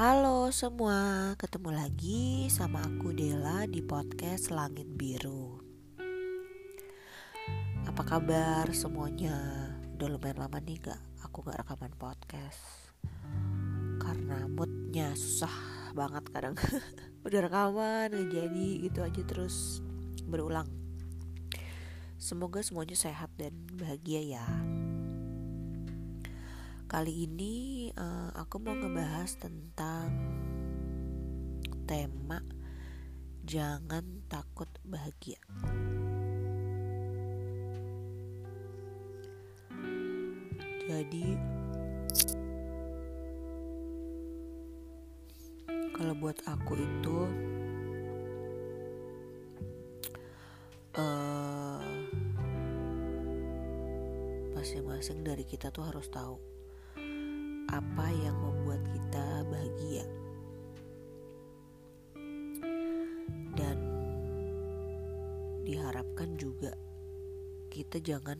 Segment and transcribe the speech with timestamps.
[0.00, 5.60] Halo semua, ketemu lagi sama aku Dela di podcast Langit Biru.
[7.84, 9.36] Apa kabar semuanya?
[9.92, 12.96] Udah lumayan lama nih gak aku gak rekaman podcast
[14.00, 15.52] Karena moodnya susah
[15.92, 16.56] banget kadang
[17.28, 19.84] Udah rekaman jadi gitu aja terus
[20.24, 20.72] berulang
[22.16, 24.79] Semoga semuanya sehat dan bahagia ya
[26.90, 30.10] Kali ini uh, aku mau ngebahas tentang
[31.86, 32.42] tema
[33.46, 35.38] jangan takut bahagia.
[40.90, 41.38] Jadi
[45.94, 47.18] kalau buat aku itu
[50.98, 51.86] uh,
[54.58, 56.49] masing-masing dari kita tuh harus tahu
[57.70, 60.04] apa yang membuat kita bahagia.
[63.54, 63.78] Dan
[65.62, 66.74] diharapkan juga
[67.70, 68.38] kita jangan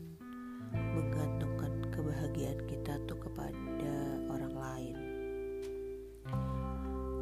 [0.71, 3.95] menggantungkan kebahagiaan kita tuh kepada
[4.27, 4.97] orang lain.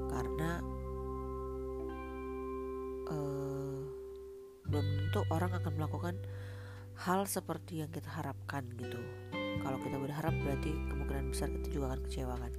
[0.10, 0.52] Karena
[3.14, 3.82] uh,
[4.66, 6.16] belum tentu orang akan melakukan
[7.06, 9.00] hal seperti yang kita harapkan gitu
[9.70, 12.54] kalau kita berharap berarti kemungkinan besar kita juga akan kecewa kan?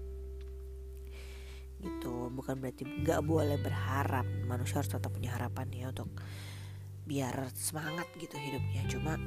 [1.82, 2.14] Gitu.
[2.30, 4.22] Bukan berarti nggak boleh berharap.
[4.46, 6.06] Manusia harus tetap punya harapan ya untuk
[7.10, 8.86] biar semangat gitu hidupnya.
[8.86, 9.18] Cuma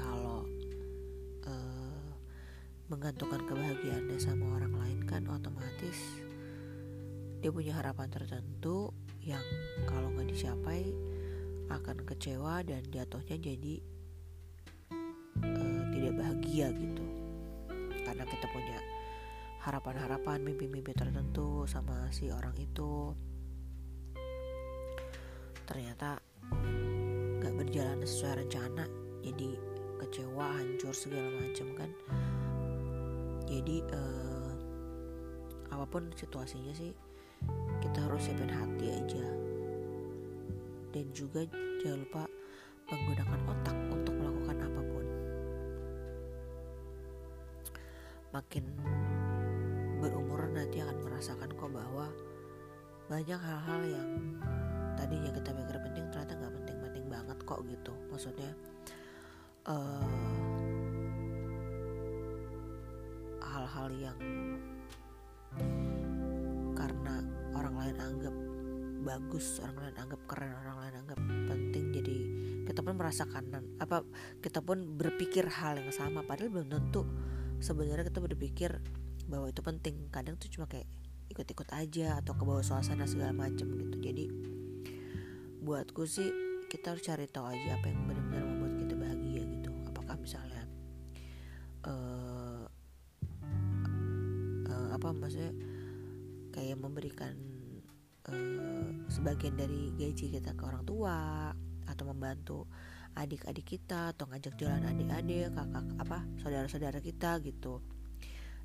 [0.00, 0.48] kalau
[1.44, 2.08] uh,
[2.88, 6.24] menggantungkan kebahagiaannya sama orang lain kan otomatis
[7.44, 9.44] dia punya harapan tertentu yang
[9.84, 10.88] kalau nggak dicapai
[11.68, 13.84] akan kecewa dan jatuhnya jadi
[15.38, 15.77] tidak
[16.18, 17.04] bahagia gitu.
[18.02, 18.78] Karena kita punya
[19.62, 23.14] harapan-harapan mimpi-mimpi tertentu sama si orang itu.
[25.68, 26.18] Ternyata
[27.38, 28.84] gak berjalan sesuai rencana
[29.22, 29.50] jadi
[30.00, 31.90] kecewa hancur segala macam kan.
[33.48, 34.52] Jadi uh,
[35.68, 36.92] apa pun situasinya sih
[37.84, 39.26] kita harus siapin hati aja.
[40.88, 41.44] Dan juga
[41.84, 42.22] jangan lupa
[42.88, 44.17] menggunakan otak untuk
[48.30, 48.64] makin
[49.98, 52.06] berumur nanti akan merasakan kok bahwa
[53.08, 54.10] banyak hal-hal yang
[54.94, 57.92] tadinya kita pikir penting ternyata nggak penting-penting banget kok gitu.
[58.12, 58.50] Maksudnya
[59.64, 60.88] eh,
[63.40, 64.18] hal-hal yang
[66.76, 67.24] karena
[67.56, 68.34] orang lain anggap
[68.98, 71.18] bagus orang lain anggap keren orang lain anggap
[71.48, 72.16] penting jadi
[72.68, 73.44] kita pun merasakan
[73.80, 74.04] apa
[74.44, 77.02] kita pun berpikir hal yang sama padahal belum tentu
[77.58, 78.78] sebenarnya kita berpikir
[79.28, 80.08] bahwa itu penting.
[80.10, 80.88] Kadang tuh cuma kayak
[81.28, 83.96] ikut-ikut aja atau ke bawah suasana segala macem gitu.
[84.00, 84.24] Jadi
[85.62, 86.32] buatku sih
[86.72, 89.70] kita harus cari tahu aja apa yang benar-benar membuat kita bahagia gitu.
[89.88, 90.62] Apakah misalnya
[91.84, 92.64] uh,
[94.68, 95.52] uh, apa maksudnya
[96.52, 97.36] kayak memberikan
[98.32, 101.52] uh, sebagian dari gaji kita ke orang tua
[101.88, 102.68] atau membantu
[103.18, 107.82] adik-adik kita atau ngajak jalan adik-adik kakak apa saudara-saudara kita gitu.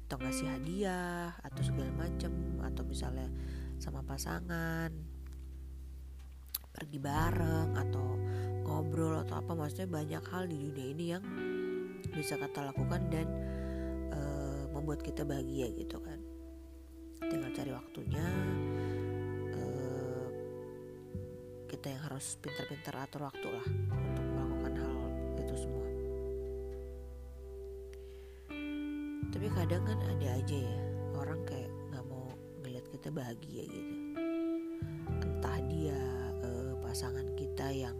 [0.05, 3.27] Atau ngasih hadiah atau segala macem atau misalnya
[3.81, 4.93] sama pasangan.
[6.73, 8.17] Pergi bareng atau
[8.65, 9.51] ngobrol atau apa.
[9.57, 11.23] Maksudnya banyak hal di dunia ini yang
[12.13, 13.27] bisa kita lakukan dan
[14.13, 14.21] e,
[14.69, 16.19] membuat kita bahagia gitu kan.
[17.23, 18.25] Tinggal cari waktunya
[19.49, 19.61] e,
[21.73, 23.67] kita yang harus pintar-pintar atur waktu lah
[24.13, 24.22] untuk
[29.33, 30.77] tapi kadang kan ada aja ya
[31.17, 32.29] orang kayak nggak mau
[32.61, 33.93] ngeliat kita bahagia gitu.
[35.25, 35.97] Entah dia
[36.45, 37.97] uh, pasangan kita yang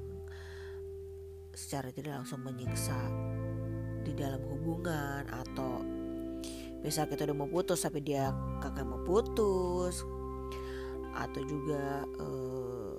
[1.57, 2.93] secara tidak langsung menyiksa
[4.05, 5.81] di dalam hubungan atau
[6.85, 8.29] bisa kita udah mau putus tapi dia
[8.61, 10.05] kakak mau putus.
[11.17, 12.93] Atau juga uh,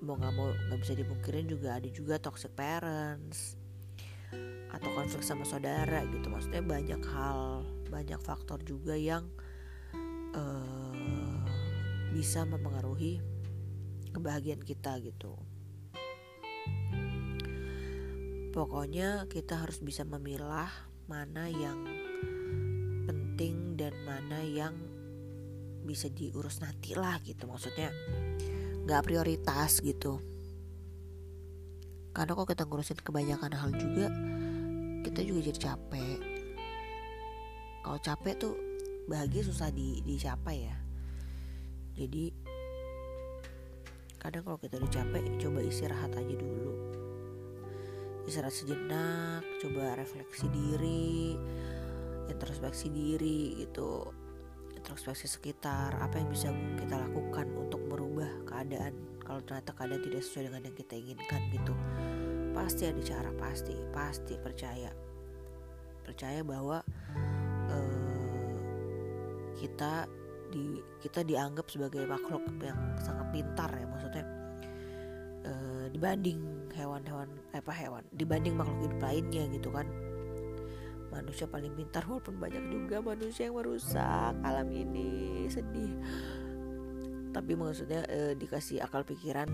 [0.00, 3.57] mau nggak mau nggak bisa dipungkirin juga ada juga toxic parents
[4.72, 6.28] atau konflik sama saudara gitu.
[6.28, 9.24] Maksudnya banyak hal banyak faktor juga yang
[10.36, 11.40] uh,
[12.12, 13.20] bisa mempengaruhi
[14.12, 15.36] kebahagiaan kita gitu.
[18.52, 20.68] Pokoknya kita harus bisa memilah
[21.06, 21.84] mana yang
[23.06, 24.74] penting dan mana yang
[25.86, 27.48] bisa diurus nanti lah gitu.
[27.48, 27.88] Maksudnya
[28.84, 30.20] nggak prioritas gitu.
[32.12, 34.10] Karena kok kita ngurusin kebanyakan hal juga
[35.08, 36.18] kita juga jadi capek.
[37.80, 38.54] Kalau capek tuh
[39.08, 40.76] bahagia susah di dicapai ya.
[41.96, 42.28] Jadi
[44.20, 46.72] kadang kalau kita udah capek coba istirahat aja dulu.
[48.28, 51.32] Istirahat sejenak coba refleksi diri
[52.28, 54.12] introspeksi diri gitu.
[54.76, 58.92] Introspeksi sekitar apa yang bisa kita lakukan untuk merubah keadaan
[59.24, 61.74] kalau ternyata keadaan tidak sesuai dengan yang kita inginkan gitu
[62.58, 64.90] pasti ada cara pasti pasti percaya.
[66.02, 66.82] Percaya bahwa
[67.70, 68.58] uh,
[69.54, 70.10] kita
[70.50, 74.24] di kita dianggap sebagai makhluk yang sangat pintar ya maksudnya
[75.44, 75.52] e,
[75.92, 76.40] dibanding
[76.72, 79.84] hewan-hewan eh, apa hewan dibanding makhluk hidup lainnya gitu kan.
[81.12, 85.92] Manusia paling pintar walaupun banyak juga manusia yang merusak alam ini sedih.
[87.28, 89.48] Tapi maksudnya e, dikasih akal pikiran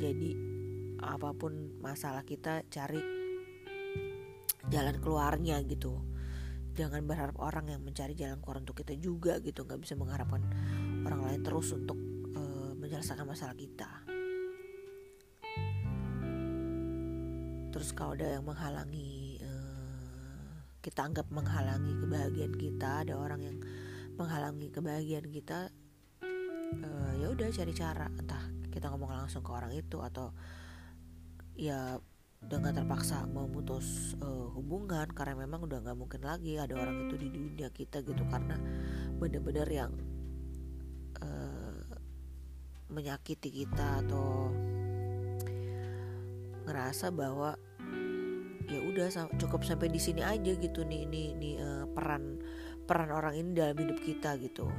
[0.00, 0.57] jadi
[0.98, 3.00] apa pun masalah kita cari
[4.68, 6.02] jalan keluarnya gitu.
[6.78, 9.66] Jangan berharap orang yang mencari jalan keluar untuk kita juga gitu.
[9.66, 10.42] Nggak bisa mengharapkan
[11.02, 11.98] orang lain terus untuk
[12.38, 13.90] uh, menyelesaikan masalah kita.
[17.68, 23.58] Terus kalau ada yang menghalangi uh, kita anggap menghalangi kebahagiaan kita ada orang yang
[24.18, 25.70] menghalangi kebahagiaan kita
[26.78, 28.06] uh, ya udah cari cara.
[28.18, 30.30] Entah kita ngomong langsung ke orang itu atau
[31.58, 31.98] ya
[32.38, 37.28] gak terpaksa memutus uh, hubungan karena memang udah nggak mungkin lagi ada orang itu di
[37.34, 38.22] dunia kita gitu.
[38.30, 38.54] Karena
[39.18, 39.90] bener-bener yang
[41.18, 41.82] uh,
[42.94, 44.54] menyakiti kita atau
[46.70, 47.58] ngerasa bahwa
[48.68, 49.08] ya udah
[49.40, 52.38] cukup sampai di sini aja gitu nih nih nih uh, peran
[52.86, 54.70] peran orang ini dalam hidup kita gitu.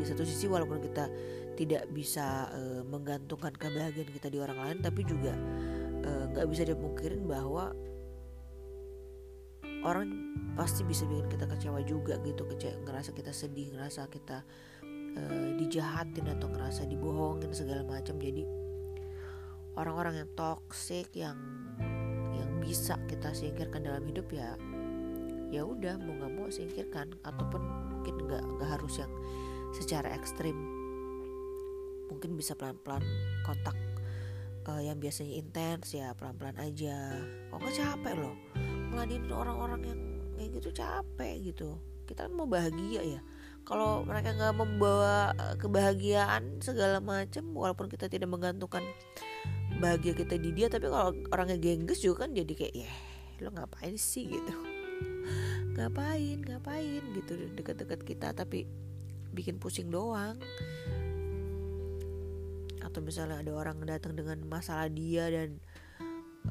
[0.00, 1.12] Di satu sisi walaupun kita
[1.60, 5.36] tidak bisa uh, menggantungkan kebahagiaan kita di orang lain tapi juga
[6.06, 7.74] nggak uh, bisa dipungkirin bahwa
[9.86, 14.42] orang pasti bisa bikin kita kecewa juga gitu kecewa ngerasa kita sedih ngerasa kita
[15.16, 18.18] uh, dijahatin atau ngerasa dibohongin segala macam.
[18.18, 18.42] Jadi
[19.76, 21.38] orang-orang yang toxic yang
[22.34, 24.58] yang bisa kita singkirkan dalam hidup ya
[25.54, 27.14] ya udah mau nggak mau singkirkan.
[27.22, 27.62] Ataupun
[27.94, 29.12] mungkin nggak nggak harus yang
[29.70, 30.56] secara ekstrim.
[32.06, 33.02] Mungkin bisa pelan-pelan
[33.42, 33.74] kontak
[34.66, 37.14] uh, yang biasanya intens ya pelan-pelan aja.
[37.50, 38.34] Kok nggak capek loh?
[38.92, 40.00] Ngeladenin orang-orang yang
[40.36, 41.70] kayak gitu capek gitu.
[42.06, 43.20] Kita kan mau bahagia ya.
[43.66, 48.86] Kalau mereka nggak membawa eh, kebahagiaan segala macam walaupun kita tidak menggantungkan
[49.82, 52.92] bahagia kita di dia tapi kalau orangnya gengges juga kan jadi kayak ya
[53.42, 54.30] lo ngapain sih?
[54.30, 54.54] gitu.
[55.76, 57.02] Ngapain ngapain?
[57.18, 57.34] gitu.
[57.58, 58.70] Deket-deket kita tapi
[59.34, 60.40] bikin pusing doang
[62.86, 65.58] atau misalnya ada orang datang dengan masalah dia dan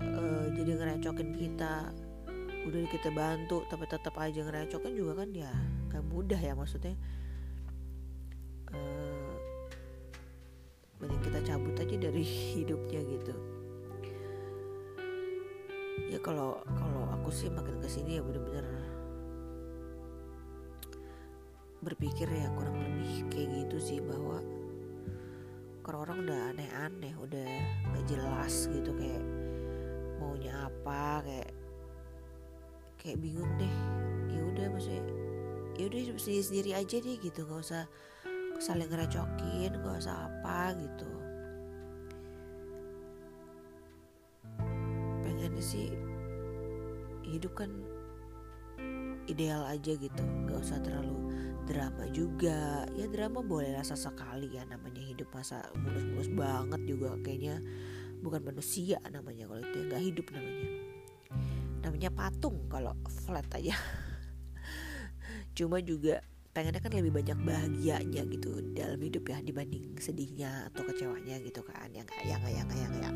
[0.03, 1.95] uh, jadi ngerecokin kita
[2.67, 5.53] udah kita bantu tapi tetap aja ngerecokin juga kan ya
[5.93, 6.99] gak mudah ya maksudnya.
[8.75, 9.31] Uh,
[10.99, 13.33] mending kita cabut aja dari hidupnya gitu.
[16.11, 18.67] Ya kalau kalau aku sih makin ke sini ya bener-bener
[21.85, 24.41] berpikir ya kurang lebih kayak gitu sih bahwa
[25.85, 27.45] kalau orang udah aneh-aneh udah
[27.93, 29.21] gak jelas gitu kayak
[30.17, 31.49] maunya apa kayak
[32.97, 33.75] kayak bingung deh.
[34.33, 35.05] Ya udah maksudnya
[35.77, 37.85] ya udah sendiri sendiri aja deh gitu nggak usah
[38.57, 41.11] saling ngerecokin nggak usah apa gitu.
[45.21, 45.93] Pengennya sih
[47.29, 47.69] hidup kan
[49.29, 51.34] ideal aja gitu nggak usah terlalu
[51.65, 52.85] drama juga.
[52.93, 57.59] Ya drama boleh rasa sekali ya namanya hidup masa mulus-mulus banget juga kayaknya.
[58.21, 60.67] Bukan manusia namanya kalau itu nggak hidup namanya.
[61.81, 62.93] Namanya patung kalau
[63.25, 63.73] flat aja.
[65.57, 66.21] Cuma juga
[66.55, 71.89] pengennya kan lebih banyak bahagianya gitu dalam hidup ya dibanding sedihnya atau kecewanya gitu kan.
[71.91, 73.13] Yang kayak yang kayak yang kayak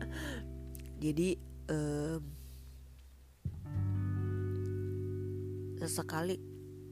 [1.04, 1.28] jadi
[1.72, 2.22] um,
[5.80, 6.49] sesekali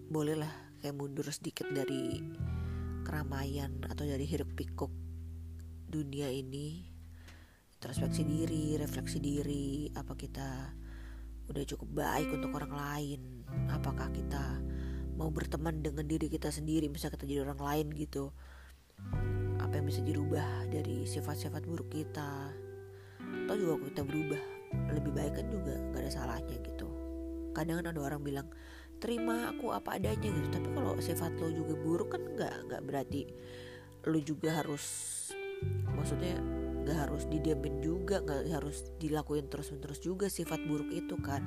[0.08, 0.48] bolehlah
[0.80, 2.16] kayak mundur sedikit dari
[3.04, 4.88] keramaian atau dari hiruk pikuk
[5.84, 6.88] dunia ini.
[7.78, 10.48] Introspeksi diri refleksi diri apa kita
[11.48, 13.20] udah cukup baik untuk orang lain?
[13.68, 14.64] Apakah kita
[15.20, 16.88] mau berteman dengan diri kita sendiri?
[16.88, 18.32] Bisa kita jadi orang lain gitu.
[19.60, 22.48] Apa yang bisa dirubah dari sifat-sifat buruk kita?
[23.44, 24.42] Atau juga kita berubah
[24.92, 26.88] lebih baik kan juga gak ada salahnya gitu.
[27.52, 28.48] Kadang kan ada orang bilang
[28.98, 30.48] terima aku apa adanya gitu.
[30.50, 33.22] Tapi kalau sifat lo juga buruk kan nggak nggak berarti
[34.06, 34.84] lo juga harus
[35.94, 36.38] maksudnya
[36.86, 41.42] nggak harus didiamin juga nggak harus dilakuin terus menerus juga sifat buruk itu kan.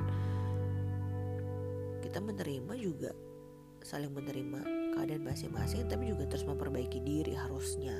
[2.02, 3.12] Kita menerima juga
[3.82, 4.62] saling menerima
[4.94, 7.96] keadaan masing-masing tapi juga terus memperbaiki diri harusnya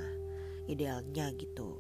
[0.70, 1.80] idealnya gitu.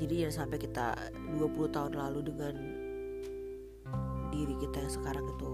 [0.00, 0.96] Jadi jangan sampai kita
[1.36, 2.54] 20 tahun lalu dengan
[4.30, 5.50] diri kita yang sekarang itu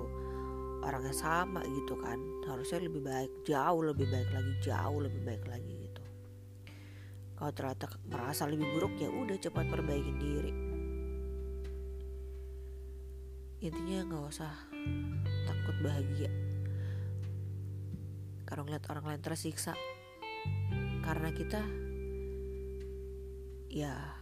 [0.87, 2.21] orangnya sama gitu kan.
[2.47, 6.03] Harusnya lebih baik jauh lebih baik lagi jauh lebih baik lagi gitu.
[7.37, 10.53] Kalau ternyata merasa lebih buruk ya udah cepat perbaiki diri.
[13.61, 14.53] Intinya nggak usah
[15.45, 16.33] takut bahagia.
[18.47, 19.77] Karena ngeliat orang lain tersiksa.
[21.05, 21.61] Karena kita
[23.69, 24.16] ya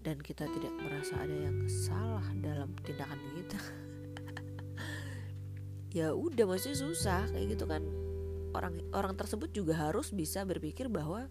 [0.00, 3.60] dan kita tidak merasa ada yang salah dalam tindakan kita.
[5.90, 7.82] Ya udah masih susah kayak gitu kan.
[8.54, 11.26] Orang orang tersebut juga harus bisa berpikir bahwa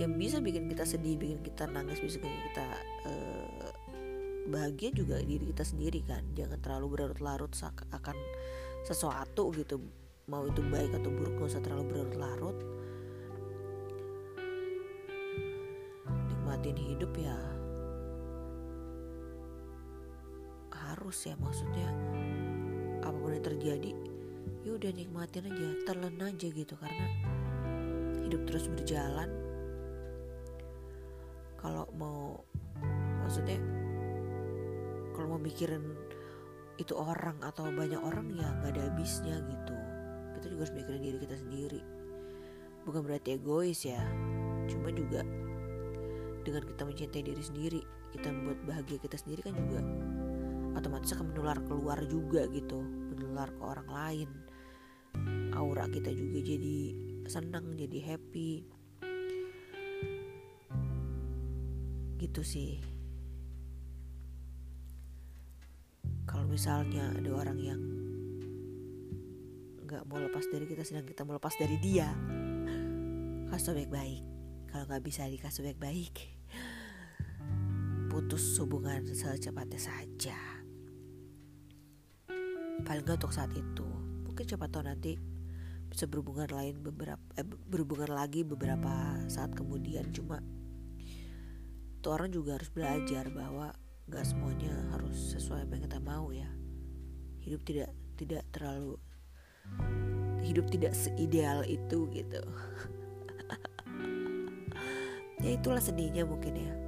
[0.00, 2.66] yang bisa bikin kita sedih bikin kita nangis bisa bikin kita
[3.04, 3.68] uh,
[4.48, 6.24] bahagia juga diri kita sendiri kan.
[6.32, 7.52] Jangan terlalu berlarut-larut
[7.92, 8.16] akan
[8.80, 9.84] sesuatu gitu
[10.24, 12.56] mau itu baik atau buruk gak usah terlalu berlarut-larut
[16.64, 17.36] nikmatin hidup ya.
[20.72, 21.88] Harus ya maksudnya.
[23.04, 23.92] Apa pun yang terjadi
[24.64, 26.72] ya udah nikmatin aja telan aja gitu.
[26.80, 27.06] Karena
[28.24, 29.28] hidup terus berjalan.
[31.60, 32.40] Kalau mau
[33.20, 33.60] maksudnya
[35.12, 35.84] kalau mau mikirin
[36.80, 39.76] itu orang atau banyak orang ya nggak ada habisnya gitu.
[40.40, 41.80] Kita juga harus mikirin diri kita sendiri.
[42.88, 44.00] Bukan berarti egois ya.
[44.64, 45.20] Cuma juga
[46.44, 47.80] dengan kita mencintai diri sendiri
[48.14, 49.82] kita membuat bahagia kita sendiri kan juga
[50.78, 52.78] otomatis akan menular keluar juga gitu
[53.14, 54.28] menular ke orang lain.
[55.54, 56.78] Aura kita juga jadi
[57.30, 58.66] senang jadi happy.
[62.18, 62.82] Gitu sih.
[66.26, 67.80] Kalau misalnya ada orang yang
[69.86, 72.10] nggak mau lepas dari kita sedang kita mau lepas dari dia
[73.54, 74.22] kasih baik-baik.
[74.74, 76.33] Kalau nggak bisa dikasih baik-baik
[78.14, 80.38] putus hubungan secepatnya saja.
[82.86, 83.82] Paling nggak untuk saat itu.
[84.22, 85.18] Mungkin siapa tahu nanti
[85.90, 90.14] bisa berhubungan lain beberapa eh, berhubungan lagi beberapa saat kemudian.
[90.14, 90.38] Cuma
[92.06, 93.74] tuh orang juga harus belajar bahwa
[94.06, 96.46] nggak semuanya harus sesuai apa yang kita mau ya.
[97.42, 98.94] Hidup tidak tidak terlalu
[100.38, 102.42] hidup tidak seideal itu gitu.
[105.44, 106.83] Ya itulah sedihnya mungkin ya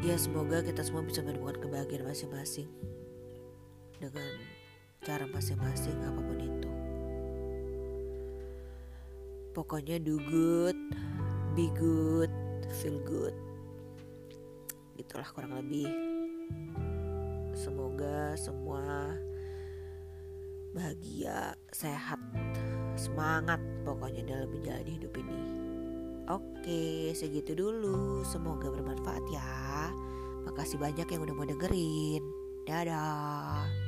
[0.00, 2.68] ya semoga kita semua bisa menemukan kebahagiaan masing-masing
[4.00, 4.32] dengan
[5.04, 6.70] cara masing-masing apa pun itu
[9.52, 10.78] pokoknya do good
[11.52, 12.32] be good
[12.80, 13.36] feel good
[14.96, 15.88] itulah kurang lebih
[17.52, 19.12] semoga semua
[20.70, 22.18] bahagia, sehat,
[22.94, 25.40] semangat pokoknya dalam menjalani hidup ini.
[26.30, 28.22] Oke, segitu dulu.
[28.22, 29.69] Semoga bermanfaat ya.
[30.50, 32.26] Makasih banyak yang udah mau dengerin.
[32.66, 33.79] Dadah.